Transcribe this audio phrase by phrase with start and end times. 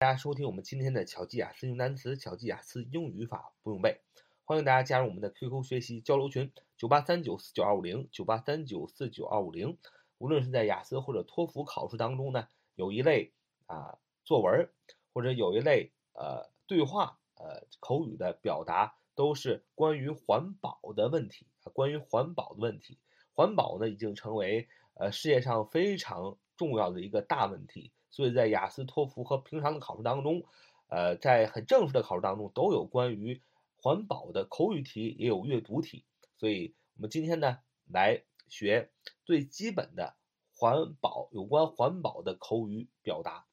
[0.00, 4.00] 大家收听我们今天的巧记雅思用单词、巧记雅思英语法不用背，
[4.44, 9.76] 欢迎大家加入我们的 QQ 学习交流群：九八三九四九二五零九八三九四九二五零。
[10.18, 13.32] 无论是在雅思或者托福考试当中呢，有一类
[13.66, 14.70] 啊作文，
[15.12, 23.00] 或者有一类呃对话呃口语的表达，都是关于环保的问题，关于环保的问题。
[23.34, 27.90] 环保呢，已经成为呃世界上非常重要的一个大问题。
[28.18, 30.42] 所以在雅思、托福和平常的考试当中，
[30.88, 33.40] 呃，在很正式的考试当中，都有关于
[33.76, 36.04] 环保的口语题，也有阅读题。
[36.36, 38.90] 所以我们今天呢，来学
[39.24, 40.16] 最基本的
[40.52, 43.46] 环保有关环保的口语表达、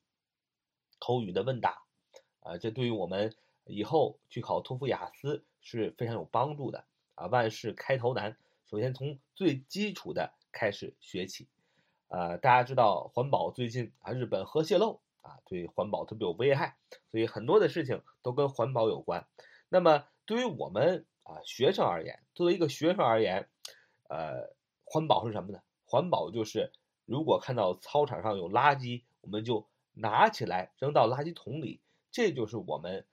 [0.98, 1.84] 口语的问答，
[2.40, 7.28] 啊，这对于我们以后去考托福、雅思是非常有帮助的啊。
[7.28, 11.48] 万事开头难，首先从最基础的开始学起。
[12.08, 16.78] 呃，大家知道环保最近啊，日本核泄漏啊，对环保特别有危害，
[17.12, 19.28] 所以很多的事情都跟环保有关。
[19.70, 23.50] 那么对于我们啊学生而言，作为一个学生而言，
[24.08, 24.54] 呃，
[24.84, 25.60] 环保是什么呢？
[25.86, 26.72] 环保就是
[27.06, 31.82] 如果看到操场上有垃圾，我们就拿起来扔到垃圾桶里，
[32.12, 33.06] 这就是我们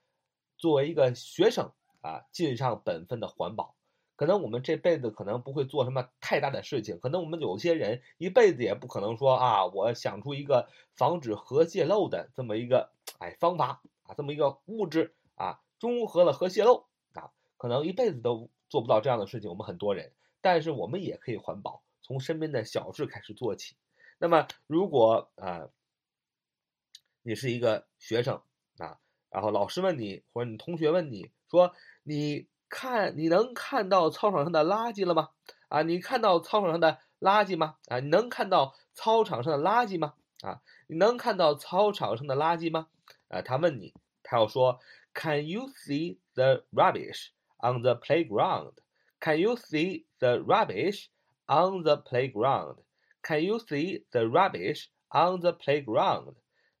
[0.57, 3.75] 作为一个学生啊尽上本分的环保。
[4.15, 19.49] 可能我们这辈子可能不会做什么太大的事情，可能我们有些人一辈子也不可能说啊，我想出一个防止核泄漏的这么一个哎方法啊，这么一个物质啊，中和了核泄漏啊，可能一辈子都做不到这样的事情。
[19.49, 23.75] 我们很多人，但是我们也可以环保，从身边的小事开始做起。
[24.19, 25.69] 那么，如果啊，
[27.23, 28.41] 你是一个学生
[28.77, 28.99] 啊，
[29.31, 32.47] 然后老师问你，或者你同学问你说你。
[32.73, 35.29] 看，你能看到操场上的垃圾了吗？
[35.69, 37.75] 啊，你看到操场上的垃圾吗？
[37.87, 40.15] 啊，你能看到操场上的垃圾吗？
[40.41, 42.87] 啊，你能看到操场上的垃圾吗？
[43.27, 44.79] 啊，他问你，他要说
[45.13, 47.29] ，Can you see the rubbish
[47.59, 51.05] on the playground？Can you see the rubbish
[51.45, 56.35] on the playground？Can you see the rubbish on the playground？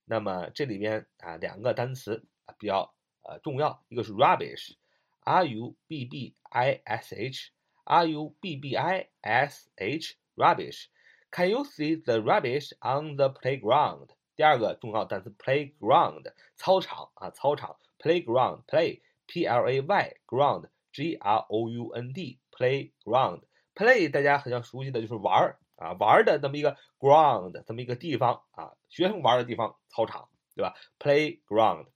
[0.05, 4.75] 那么这里边啊两个单词啊比较呃重要，一个是 rubbish。
[5.24, 7.52] R U B B I S H
[7.84, 10.88] R U B B I S H rubbish.
[11.30, 14.08] Can you see the rubbish on the playground?
[14.38, 22.12] 第二个重要单词 playground 操场啊操场 playground play P L A Y ground G R O U N
[22.12, 23.42] D playground
[23.74, 31.86] play 大家很像熟悉的就是玩儿啊玩的这么一个 ground 这么一个地方啊学生玩的地方操场对吧 playground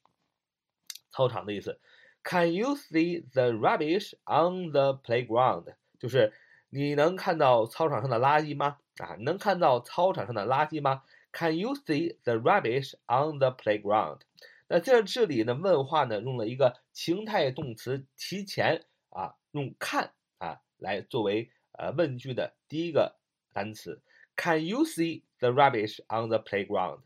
[1.10, 1.80] 操场的意思。
[2.29, 5.73] Can you see the rubbish on the playground？
[5.97, 6.33] 就是
[6.69, 8.79] 你能看到操场上的垃圾吗？
[8.97, 14.19] 啊，能看到操场上的垃圾吗？Can you see the rubbish on the playground？
[14.67, 23.15] 那在这里呢，问话呢用了一个情态动词提前啊，用看啊来作为呃问句的第一个
[23.53, 24.01] 单词。
[24.35, 26.99] Can you see the rubbish on the playground？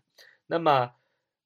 [0.48, 0.96] 那么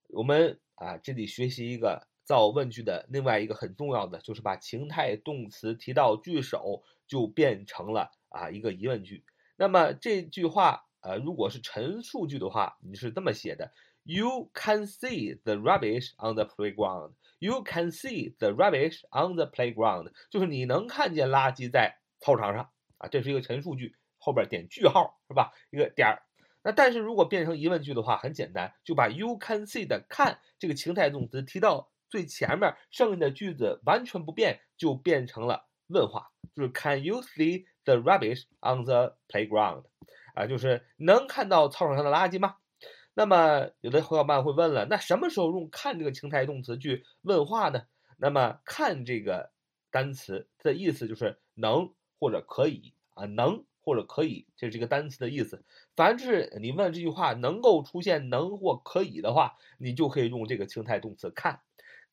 [0.08, 2.08] 我们啊这里学习一个。
[2.26, 9.24] 造问句的另外一个很重要的就是把情态动词提到句首，就变成了啊一个疑问句。
[9.56, 13.72] 那么这句话呃如果是陈述句的话，你是这么写的
[14.04, 17.14] ：You can see the rubbish on the playground.
[17.38, 20.12] You can see the rubbish on the playground.
[20.32, 25.54] 就是你能看见垃圾在操场上啊，这是一个陈述句，后边点句号是吧？
[25.70, 26.24] 一个点儿。
[26.64, 31.92] 那但是如果变成疑问句的话，很简单，就把 You can see 的看这个情态动词提到。
[32.10, 39.86] 最前面剩下的句子完全不变，就变成了问话，就是 Can you see the rubbish on the playground？
[40.34, 42.58] 啊，就是能看到操场上的垃圾吗？
[43.14, 47.84] 那么有的小伙伴会问了，那什么时候用看这个情态动词去问话呢？
[48.18, 49.52] 那么看这个
[49.92, 55.64] 单词的意思就是能或者可以啊，能或者可以，这是这个单词的意思。
[55.96, 61.62] 凡是你问这句话能够出现能或可以的话，你就可以用这个情态动词看。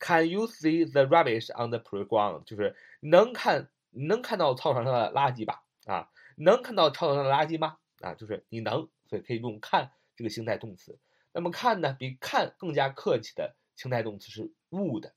[0.04, 2.42] Can you see the rubbish on the playground？
[2.42, 5.62] 就是能看能看到操场上的垃圾吧？
[5.86, 7.76] 啊，能看到操场上的垃圾吗？
[8.00, 10.98] 啊，就是你能，所以可以用看这个形态动词。
[11.32, 15.12] 那么看呢，比看更加客气的形态动词是 would。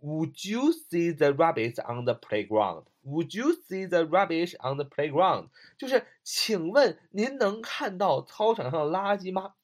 [0.00, 5.50] Would you see the rubbish on the playground？Would you see the rubbish on the playground？
[5.78, 9.54] 就是请问您能看到操场上的垃圾吗？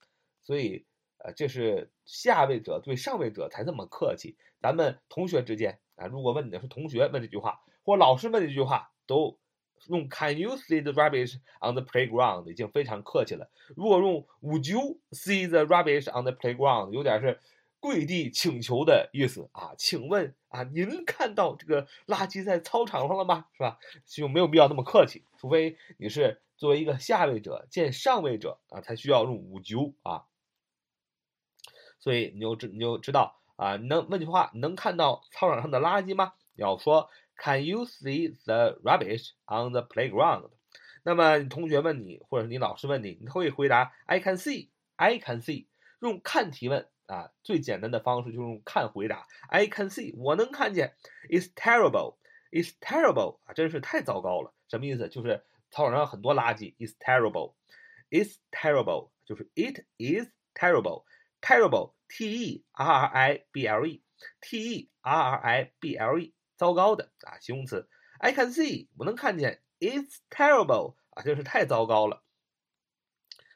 [0.40, 0.86] 所以。
[1.24, 4.36] 呃，这是下位者对上位者才这么客气。
[4.62, 9.36] 咱们同学之间啊，如果问你的是同学问这句话，或老师问这句话，都
[9.88, 12.48] 用 Can you see the rubbish on the playground？
[12.48, 13.50] 已经非常客气了。
[13.74, 16.92] 如果用 Would you see the rubbish on the playground？
[16.92, 17.40] 有点是
[17.80, 19.74] 跪地请求的意思啊。
[19.76, 23.46] 请问啊，您看到这个垃圾在操场上了吗？
[23.54, 23.80] 是吧？
[24.06, 30.26] 就没有必要那么客气，除非你是作为一个下位者见上位者啊，才需要用 Would you 啊。
[31.98, 36.32] 所以你就知你就知道啊，能问句话，能看到操场上的垃圾吗？
[36.54, 40.50] 要说 Can you see the rubbish on the playground？
[41.02, 45.66] 那么同学问你，或者是你老师问你，你会回答 I can see，I can see。
[46.00, 49.26] 用看提问啊，最简单的方式就是用看回答。
[49.48, 50.94] I can see，我能看见。
[51.28, 54.52] It's terrible，It's terrible 啊，真是太糟糕了。
[54.68, 55.08] 什么意思？
[55.08, 56.74] 就是操场上很多垃圾。
[56.76, 61.04] It's terrible，It's terrible，就是 It is terrible。
[61.42, 67.88] Terrible，t e r r i b l e，t e r r i b l e，糟糕的啊，形容词。
[68.18, 69.60] I can see，我能看见。
[69.80, 72.22] It's terrible 啊，真是太糟糕了。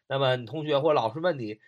[0.09, 1.61] 那么同学或老师问你，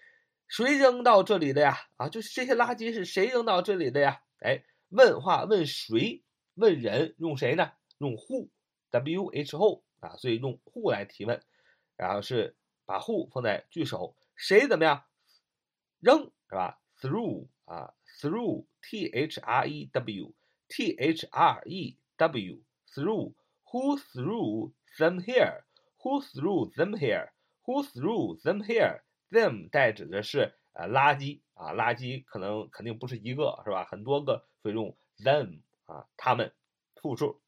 [0.49, 1.79] 谁扔到这里的呀？
[1.97, 4.21] 啊，就是这些垃圾是谁扔到这里的呀？
[4.41, 6.25] 哎，问话问谁？
[6.55, 7.71] 问人用谁呢？
[7.99, 11.41] 用 who，w h o 啊，所以用 who 来提问，
[11.97, 15.05] 然后是把 who 放在句首，谁怎么样？
[16.00, 16.80] 扔是吧？
[17.00, 27.84] through 啊，through，t h r e w，t h r e w，through，who threw them here？who threw them here？who
[27.84, 33.86] threw them here？them 代指的是呃垃圾啊，垃圾可能肯定不是一个是吧？
[33.86, 36.54] 很多个，所以用 them 啊，他们
[36.96, 37.42] 复数。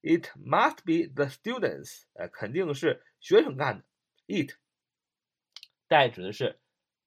[0.00, 2.04] It must be the students。
[2.14, 3.84] 呃，肯定是学生干的。
[4.28, 4.52] It
[5.88, 6.60] 代指的是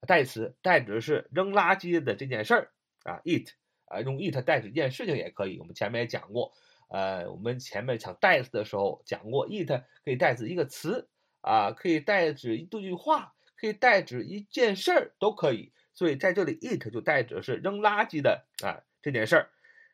[0.08, 2.72] 代词，代指的是扔垃圾的这件事儿
[3.04, 3.22] 啊。
[3.24, 3.50] It
[3.86, 5.60] 啊，用 it 代指一件事情也可以。
[5.60, 6.52] 我们前面也讲过，
[6.90, 9.70] 呃，我们前面讲代词的时候讲过，it
[10.04, 11.08] 可以代指一个词
[11.42, 15.72] 啊，可以代指一句话，可以代指一件事儿，都可以。
[15.94, 19.52] 所以在这里，it 就代指的是扔垃圾的啊这件事儿。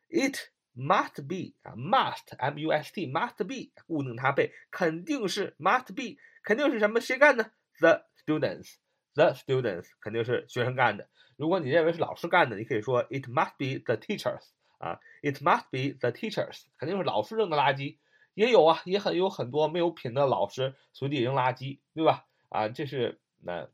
[0.07, 0.37] It
[0.73, 6.21] must be 啊，must m u s t must be 固定它被，肯定是 must be。
[6.47, 7.01] 肯定是什么？
[7.01, 11.09] 谁干的？The students，the students 肯定是学生干的。
[11.35, 14.45] 如果你认为是老师干的，你可以说 It must be the teachers
[14.77, 17.97] 啊，It must be the teachers 肯定是老师扔的垃圾。
[18.33, 22.25] 也有啊，也很有很多没有品的老师随地扔垃圾，对吧？
[22.47, 23.67] 啊，这是那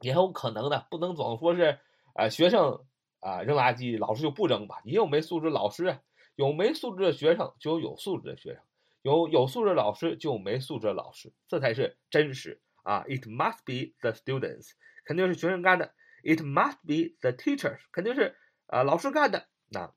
[0.00, 1.78] 也很有可能的，不能总说是
[2.14, 2.82] 啊学生
[3.20, 4.80] 啊扔垃圾，老师就不扔吧？
[4.84, 6.00] 也有没素质老师啊，
[6.34, 8.62] 有没素质的学生就有有素质的学生。
[9.04, 14.70] 有有素质老师就没素质老师，这才是真实啊！It must be the students，
[15.04, 15.92] 肯定是学生干的。
[16.22, 18.34] It must be the teachers，肯定是
[18.66, 19.46] 啊老师干的。
[19.68, 19.92] 那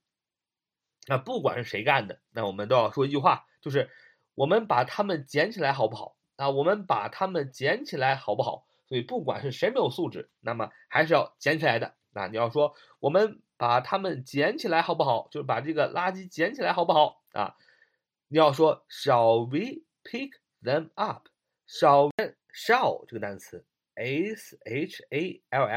[1.08, 3.90] 那不管是谁干的，那我们都要说一句话，就是
[4.36, 6.18] 我们把他们捡起来好不好？
[6.36, 8.68] 啊，我们把他们捡起来好不好？
[8.90, 11.96] 所以不管是谁没有素质，那么还是要捡起来的。
[12.12, 15.30] 那你要说我们把他们捡起来好不好？
[15.32, 17.24] 就是把这个垃圾捡起来好不好？
[17.32, 17.56] 啊？
[18.30, 20.32] 你要说 Shall we pick
[20.62, 21.30] them up?
[21.66, 22.12] Shall
[22.54, 23.66] shall 这个单词
[23.96, 25.68] s h a l l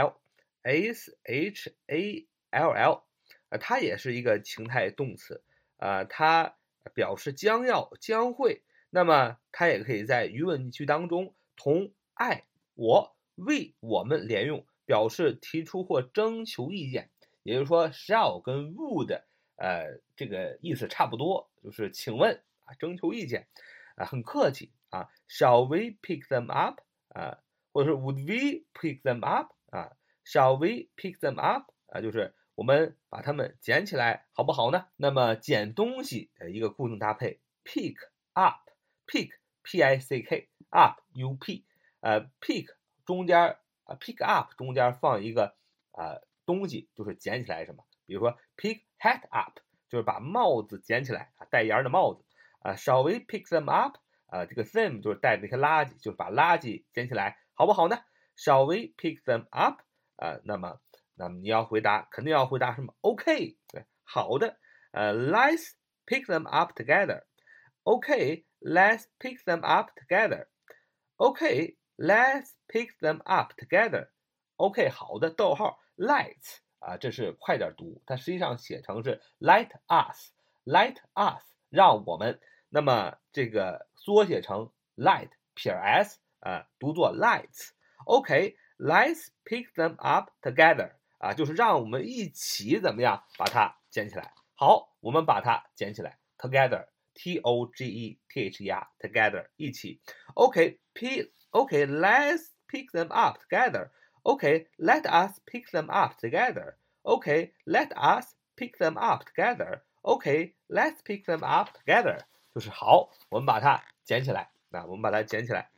[0.63, 3.05] s h a l l
[3.51, 5.45] 啊，它也是一个情态动词
[5.77, 6.57] 啊，它
[6.93, 8.63] 表示将要将会。
[8.91, 17.11] 那么它也可以在疑问句当中同爱我 we 我们连用，表示提出或征求意见。
[17.45, 19.23] 也就是说，shall 跟 would
[19.61, 23.47] 呃，这个意思差不多，就是请问啊，征求意见
[23.95, 29.93] 啊，很客气啊，Shall we pick them up 啊，或者是 Would we pick them up 啊
[30.25, 34.87] ，Shall we pick them up 啊，就是我们把它们捡起来好不好呢？
[34.97, 37.97] 那么捡东西的一个固定搭配，pick
[38.33, 41.67] up，pick p i c k up u p，
[42.01, 42.75] 呃，pick
[43.05, 45.55] 中间啊，pick up 中间放一个
[45.91, 52.24] 啊东西，就是捡起来什么，比如说 pick hat up，就是把帽子捡起来啊，带檐的帽子
[52.60, 53.98] 啊，shall we pick them up？
[54.28, 57.98] 啊，这个 them 就是带那些垃圾，就是把垃圾捡起来好不好呢？
[58.36, 59.82] shall we pick them up？
[60.18, 60.82] 啊，那么
[61.16, 62.94] 那么你要回答，肯定要回答什么？
[63.02, 64.58] OK，对，好的，
[64.92, 65.74] 呃，let's
[66.06, 80.97] pick them up together。OK，let's pick them up together。OK，let's pick them up together。OK，好的，逗号，let's 啊，这是快点读，它实际上写成是 let us，let
[81.15, 82.41] us，让我们。
[82.69, 87.71] 那么这个缩写成 let 撇 s 啊，读作 let's。
[88.07, 94.33] OK，let's pick them up together 啊，就是让我们一起怎么样把它捡起来。
[94.57, 96.89] 好，我们把它捡起来，together。
[97.13, 100.01] T O G E T H E R together 一起
[100.35, 103.91] ，OK，P OK，Let's pick them up together。
[104.23, 106.75] OK，Let us pick them up together。
[107.03, 109.83] OK，Let us pick them up together。
[110.03, 112.21] OK，Let's pick them up together。
[112.55, 114.51] 就是好，我们把它捡起来。
[114.69, 115.71] 那我们把它捡起来。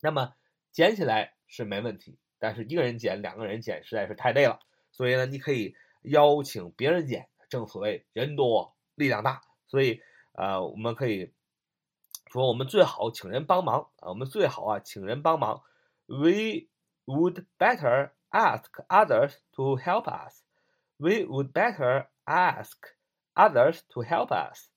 [0.00, 0.34] 那么
[0.70, 4.60] 捡起来是没问题，但是一个人捡、两个人捡实在是太累了。
[4.90, 7.28] 所以呢，你可以邀请别人捡。
[7.48, 10.02] 正所谓人多力量大，所以。
[10.34, 11.30] 呃，我们可以
[12.30, 15.62] 说，我们最好请人帮忙啊，我们最好啊，请人帮忙。
[16.06, 16.68] We
[17.11, 20.43] would better ask others to help us.
[20.99, 22.77] We would better ask
[23.35, 24.69] others to help us.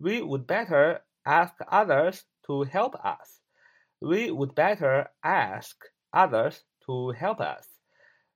[0.00, 3.40] We would better ask others to help us.
[4.00, 5.76] We would better ask
[6.12, 7.66] others to help us.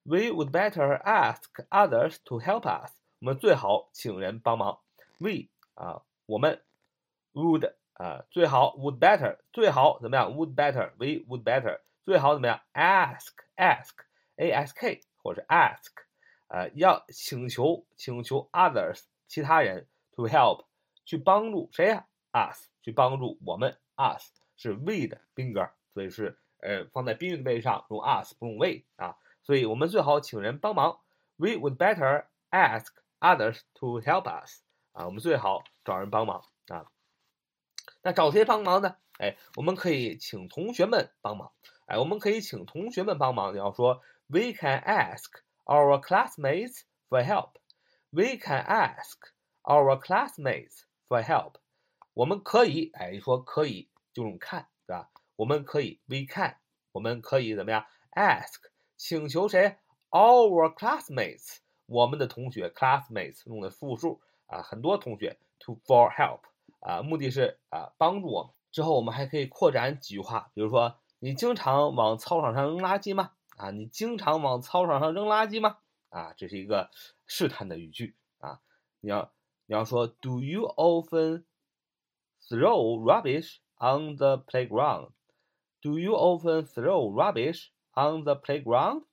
[0.04, 2.92] We would better ask others to help us.
[3.20, 4.78] 我们最好请人帮忙。
[5.18, 6.02] We 啊。
[6.28, 6.60] 我们
[7.32, 13.91] would 啊最好 would better 最好怎么样 would better we would better 最好怎么样 ask ask
[14.35, 15.91] a s k 或者 ask
[16.47, 20.65] 呃要请求请求 others 其他人 to help
[21.05, 30.99] 去帮助谁呀 us 去帮助我们 us 是 we 的宾格，所以是呃放在宾语的位置上用 us 不用 we 啊，所以我们最好请人帮忙
[31.37, 32.87] we would better ask
[33.19, 36.85] others to help us 啊，我们最好找人帮忙啊。
[38.01, 38.97] 那找谁帮忙呢？
[39.19, 41.51] 哎，我们可以请同学们帮忙。
[41.93, 43.53] 哎，我们可以请同学们帮忙。
[43.53, 45.29] 你要说，We can ask
[45.65, 47.51] our classmates for help.
[48.09, 49.19] We can ask
[49.61, 51.57] our classmates for help.
[52.15, 55.11] 我们可以，哎，你说可以就用看，对吧？
[55.35, 56.55] 我们可以，we can，
[56.93, 59.77] 我们可以怎么样？ask，请求谁
[60.09, 64.19] ？Our classmates，我们的同学，classmates 用的复数。
[64.47, 66.39] 啊，很多同学 to for help
[66.79, 68.51] 啊，目的是啊帮助我们。
[68.71, 73.32] 之后我们还可以扩展几句话，比如说你经常往操场上扔垃圾吗？
[73.56, 75.78] 啊，你经常往操场上扔垃圾吗？
[76.10, 76.90] 啊，这是一个
[77.26, 78.60] 试探的语句啊。
[79.00, 79.32] 你要
[79.66, 81.44] 你要说 Do you often
[82.48, 85.10] throw rubbish on the playground?
[85.82, 89.04] Do you often throw rubbish on the playground?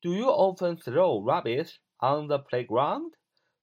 [0.00, 3.12] Do you often throw rubbish on the playground?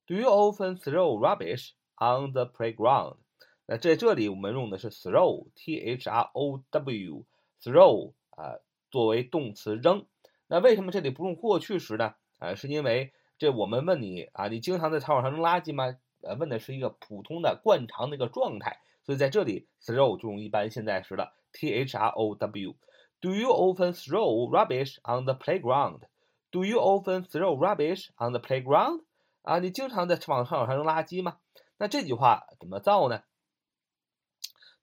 [0.06, 3.18] Do you often throw rubbish on the playground？
[3.66, 6.62] 那在这里我们用的是 throw，t h r o
[7.67, 8.59] Throw 啊
[8.89, 10.05] 作为动词扔。
[10.47, 12.15] 那为什么这里不用过去时呢？
[12.39, 15.97] 啊，是因为这我们问你啊，你经常在操场上扔垃圾吗？
[16.21, 22.75] 呃，问的是一个普通的惯常的一个状态，所以在这里 throw 就用一般现在时了，t h r o w。
[23.19, 29.03] Do you often throw rubbish on the playground？Do you often throw rubbish on the playground？
[29.41, 31.39] 啊，你经常在往操场上扔垃圾吗？
[31.77, 33.23] 那这句话怎么造呢？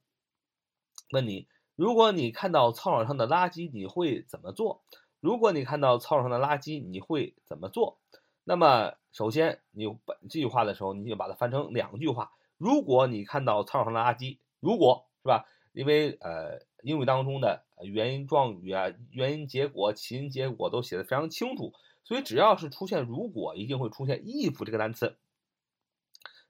[1.12, 4.82] 问你，如果你看到操场上的垃圾，你会怎么做？
[5.18, 7.98] 如果你看到操场上的垃圾，你会怎么做？
[8.44, 12.32] 那么，首先你把这句话的时候，你就把它翻成两句话。
[12.58, 15.46] 如果你看到操场上的垃圾，如果是吧？
[15.72, 21.72] 因为呃，英语当中的原因状语啊、原因结果、起因结果都写的非常清楚，
[22.10, 25.16] 所以只要是出现如果，一定会出现 if 这个单词。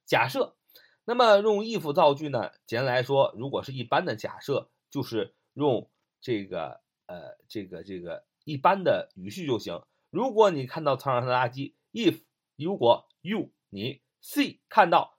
[0.07, 0.57] 假设，
[1.05, 2.51] 那么用 if 造句呢？
[2.65, 5.91] 简单来说，如果是一般的假设，就是用
[6.23, 9.83] 这个呃这个这个一般的语序就行。
[10.09, 12.23] 如果你看到操场上的垃圾，if
[12.57, 15.19] 如果 you 你 see 看到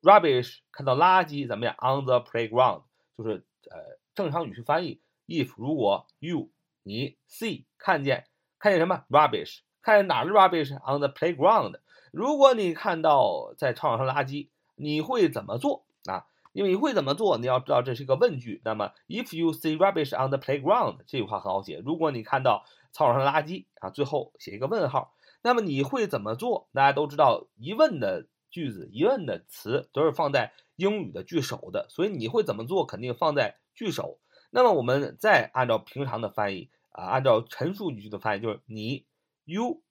[0.00, 2.84] rubbish 看到垃圾怎么样？on the playground
[3.18, 6.52] 就是呃正常语序翻译，if 如果 you
[6.84, 8.28] 你 see 看见
[8.60, 11.74] 看见什么 rubbish 看哪儿的 rubbish on the playground？
[12.12, 16.26] 如果你看到在操场上垃圾，你会怎么做啊？
[16.52, 17.38] 因为你会怎么做？
[17.38, 18.60] 你要知道这是一个问句。
[18.64, 21.82] 那么 if you see rubbish on the playground 这句话很好写。
[21.84, 25.14] 如果你看到操场上垃圾啊，最后写一个问号。
[25.42, 26.68] 那么你会怎么做？
[26.72, 32.86] 大家都知道，疑问的句子、疑问的词都是放在英语的句首的，所以你会怎么做？
[32.86, 34.18] 肯定放在句首。
[34.50, 39.06] 那么我们再按照平常的翻译啊，按照陈述语句的翻译，就是你
[39.44, 39.82] ，you，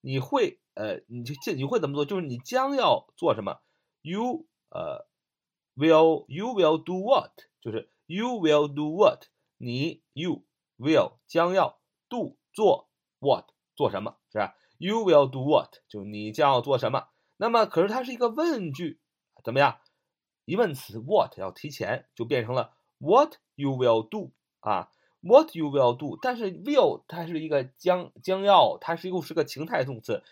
[0.00, 2.04] 你会，呃，你就你会怎么做？
[2.04, 3.60] 就是你将要做什么
[4.02, 5.06] ？You，呃
[5.74, 7.32] ，will，you will do what？
[7.60, 9.24] 就是 you will do what？
[9.56, 10.44] 你，you
[10.78, 11.80] will 将要。
[12.06, 17.08] do 做 what 做什么是吧？You will do what 就你将要做什么？
[17.36, 19.00] 那么可是它是一个问句，
[19.42, 19.80] 怎么样？
[20.44, 24.92] 疑问词 what 要提前，就变成了 What you will do 啊
[25.23, 26.17] ？What you will do？
[26.21, 30.23] 但是 will 它是一个将将要，它是又是个情态动词，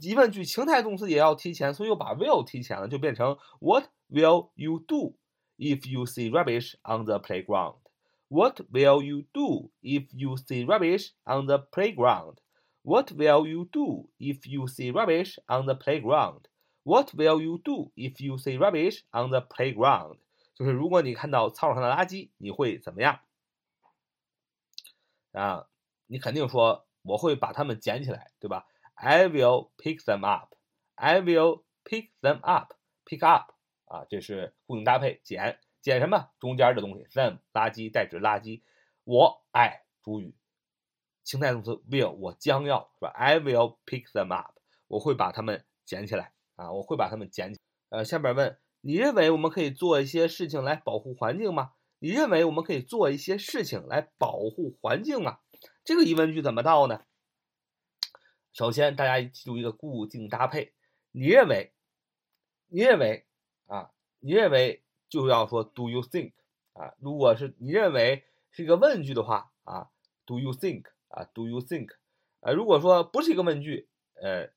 [0.00, 5.16] 疑问句情态动词也要提前，所以又把 will 提前了，就变成 What will you do
[5.58, 11.46] if you see rubbish on the playground？What will you do if you see rubbish on
[11.46, 12.36] the playground?
[12.82, 16.42] What will you do if you see rubbish on the playground?
[16.84, 20.18] What will you do if you see rubbish on the playground?
[20.54, 23.18] 就是如果你看到操场上的垃圾，你会怎么样？
[25.31, 25.67] 啊，
[26.07, 30.55] 你肯定说我会把它们捡起来，对吧？I will pick them up.
[30.95, 32.73] I will pick them up.
[33.05, 33.51] Pick up
[33.85, 35.59] 啊，这是固定搭配，捡。
[35.81, 38.61] 捡什么中间的东西？them 垃圾代指垃圾。
[39.03, 40.35] 我爱主语，
[41.23, 47.59] 情态动词 will 我将要是吧？I will pick them up，我会把它们捡起来啊，我会把它们捡起。
[47.89, 51.71] 呃，下边问你认为我们可以做一些事情来保护环境吗？
[52.01, 55.39] 你认为我们可以做一些事情来保护环境吗？
[55.85, 57.05] 这个疑问句怎么造呢？
[58.51, 60.73] 首先大家记住一个固定搭配，
[61.11, 61.73] 你认为，
[62.67, 63.25] 你认为
[63.67, 64.83] 啊，你认为。
[65.11, 66.31] 就要说 Do you think
[66.71, 66.95] 啊？
[66.97, 69.91] 如果是你认为是一个问句的话啊
[70.25, 71.89] ，Do you think 啊？Do you think
[72.39, 72.53] 啊？
[72.53, 74.49] 如果说不是一个问句，呃，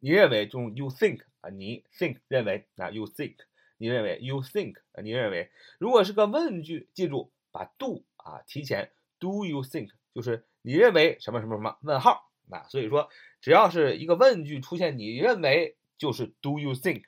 [0.00, 1.50] 你认为就用 you think 啊？
[1.50, 3.36] 你 think 认为啊？You think
[3.82, 4.76] 你认为 You think？
[5.02, 5.50] 你认为？
[5.80, 11.76] 如果是个问句，记住把 do 啊提前，Do you think 就是你认为什么什么什么？
[11.82, 12.62] 问号啊？
[12.68, 17.06] 所以说只要是一个问句出现，你认为就是 Do you think？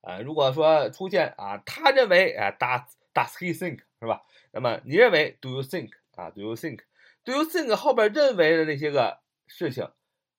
[0.00, 2.84] 啊，如果说出现啊，他认为啊，does
[3.14, 4.24] does he think 是吧？
[4.50, 6.80] 那么你认为 do you think 啊？do you think
[7.22, 9.88] do you think 后边认为的那些个事情，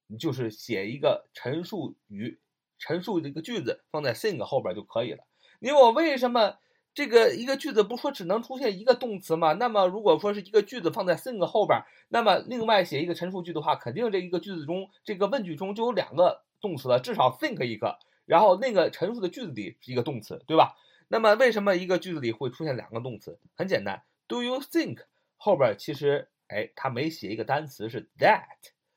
[0.07, 2.37] 你就是写一个陈述语，
[2.77, 5.23] 陈述的一个句子放在 think 后边就可以了。
[5.59, 6.57] 因为我为什么
[6.93, 9.53] 这个一个句子不说只能出现一个动词吗？
[9.53, 17.97] 那么如果说是一个句子放在 think 后边，那么另外写一个陈述句的话，肯定这一个句子中这个问句中就有两个动词了，至少 think 一个。
[18.25, 20.75] 然后那个陈述的句子里是一个动词，对吧？
[21.07, 23.39] 那么为什么一个句子里会出现两个动词？
[23.55, 25.01] 很简单，Do you think
[25.37, 28.41] 后边其实哎，他没写一个单词是 that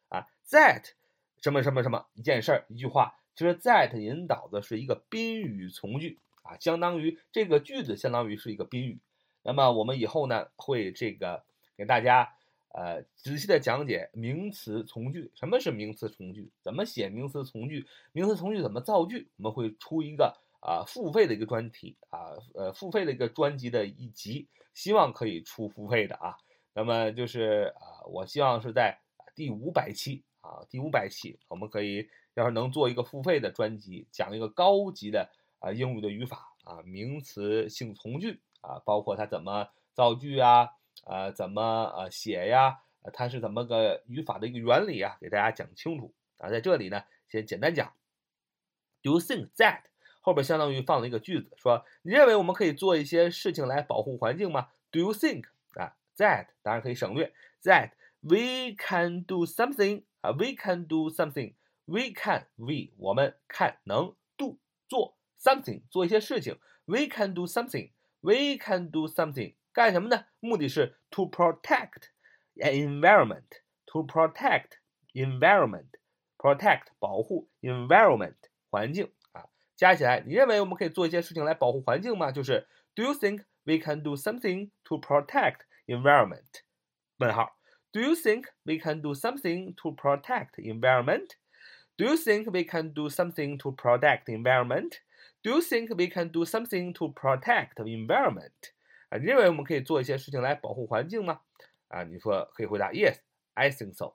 [0.09, 0.85] 啊，that
[1.43, 8.99] 什么什么什么一件事儿一句话，其实 that 引导的是一个宾语从句啊，相当于这个句子相当于是一个宾语。
[9.45, 11.45] 那么我们以后呢会这个
[11.77, 12.35] 给大家。
[12.71, 16.51] 呃，仔细的讲解名词从句，什么是名词从句？
[16.63, 17.87] 怎么写名词从句？
[18.13, 19.27] 名词从句怎么造句？
[19.37, 26.37] 我们会出一个啊付费的一个专题啊，呃付费的一个专辑的一集，希望可以出付费的啊。
[26.75, 29.01] 那么就是啊，我希望是在
[29.35, 32.07] 第五百期啊，第五百期我们可以
[32.39, 40.71] 要是能做一个付费的专辑，讲一个高级的啊英语的语法啊，名词性从句啊，包括它怎么造句啊。
[41.05, 41.63] 呃，怎么
[41.97, 42.81] 呃写呀？
[43.13, 45.17] 它是怎么个语法的一个原理啊？
[45.21, 46.51] 给大家讲清楚啊。
[46.51, 47.93] 在这里呢，先简单讲。
[49.01, 49.83] Do you think that
[50.21, 61.55] 后边相当于放了一个句子，说你认为我们可以做一些事情来保护环境吗？Do you think 啊，that 当然可以省略，that we can do something 啊，we can do something
[61.88, 64.58] something，we can we 我们看能 do
[64.88, 70.26] 做 something 做一些事情，we can do something，we can do something 干什么呢？
[70.40, 72.10] 目的是 to protect
[72.56, 74.78] environment，to protect
[75.14, 78.36] environment，protect 保护 environment
[78.70, 82.32] 环境啊，加起来，你认为我们可以做一些事情来保护环境吗？
[82.32, 86.62] 就是 Do you think we can do something to protect environment？
[87.18, 87.58] 问号。
[87.92, 91.36] Do you think we can do something to protect environment?
[91.99, 95.01] Do you think we can do something to protect environment?
[95.43, 98.53] Do you think we can do something to protect environment?
[99.11, 101.41] 啊，你认为我们可以做一些事情来保护环境吗？
[101.89, 103.19] 啊，你说可以回答 Yes,
[103.55, 104.15] I think so.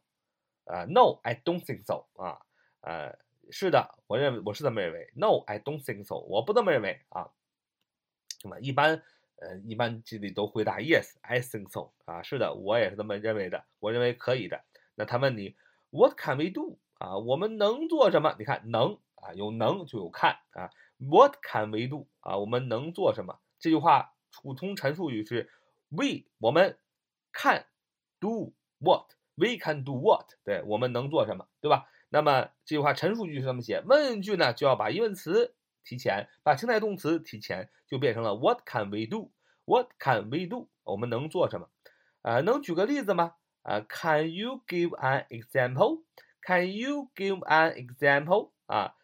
[0.63, 2.05] 啊，No, I don't think so.
[2.15, 2.39] 啊，
[2.81, 3.19] 呃，
[3.51, 5.11] 是的，我认为我是这么认为。
[5.15, 6.15] No, I don't think so.
[6.15, 7.29] 我不这么认为啊。
[8.43, 9.03] 那么一般。
[9.37, 14.63] 呃，一般这里都回答 Yes, I think so 啊，是的，我也是这么认为的，我认为可以的。
[14.95, 15.57] 那他问你
[15.89, 17.17] What can we do 啊？
[17.17, 18.33] 我们能做什么？
[18.39, 20.69] 你看能啊，有能就有看啊。
[20.97, 22.37] What can we do 啊？
[22.37, 23.39] 我们能做什么？
[23.59, 25.51] 这句话普通陈述语是
[25.89, 26.79] We 我们
[27.33, 27.65] can
[28.21, 31.89] do what we can do what 对，我们能做什么，对吧？
[32.09, 35.55] 那么这句话陈述句是这么写，问句呢就要把疑问词。
[35.85, 39.33] 提前把情态动词提前，就变成了 What can we do?
[39.65, 40.69] What can we do?
[40.83, 41.67] 我们能做什么？
[42.21, 43.35] 啊，能举个例子吗？
[43.63, 46.03] 啊，Can you give an example?
[46.42, 48.50] Can you give an example?
[48.66, 48.94] 啊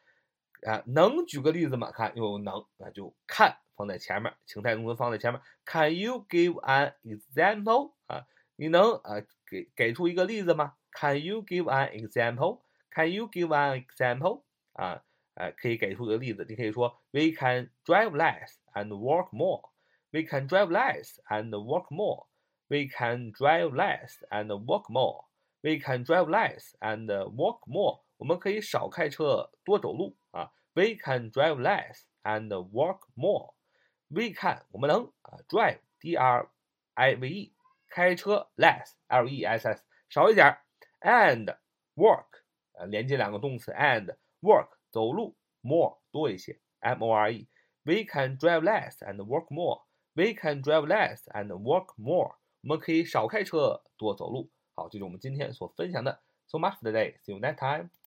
[0.67, 1.91] 啊，能举个例子吗？
[1.91, 5.41] 看又有能，那就看放在前面，情态动词放在前面。
[5.65, 7.93] Can you give an example?
[8.07, 10.75] 啊，你能啊给给出一个例子吗？
[10.93, 12.63] Can you give an example?
[12.91, 14.43] Can you give an example?
[14.73, 15.03] 啊。
[15.35, 19.69] 哎，可以给出一个例子，你可以说，We can drive less and work more.
[20.13, 22.29] We can drive less and work more.
[22.69, 25.25] We can drive less and work more.
[25.63, 28.03] We can drive less and work more.
[28.19, 30.53] 我们可以少开车，多走路啊。
[30.75, 33.55] We can drive less and work more.
[34.09, 36.49] We can 我们能啊，drive d r
[36.95, 37.55] i v e
[37.89, 40.59] 开车 less l e s s 少一点，
[41.01, 41.57] and
[41.95, 42.27] work
[42.73, 44.69] 啊连接两个动词 and work。
[44.95, 49.83] 走路 more 多一些，m o r e。We can drive less and work more.
[50.15, 52.37] We can drive less and work more.
[52.63, 54.53] 我们可以少开车，多走路。
[54.80, 56.22] 好，这是我们今天所分享的。
[56.48, 57.20] So much for today.
[57.26, 57.90] See you next time.